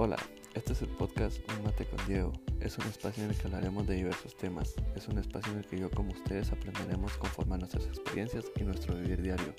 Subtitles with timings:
[0.00, 0.16] Hola,
[0.54, 2.32] este es el podcast Un Mate con Diego.
[2.60, 4.76] Es un espacio en el que hablaremos de diversos temas.
[4.94, 8.62] Es un espacio en el que yo como ustedes aprenderemos conforme a nuestras experiencias y
[8.62, 9.56] nuestro vivir diario.